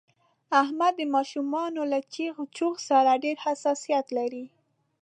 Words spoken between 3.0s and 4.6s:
ډېر حساسیت لري.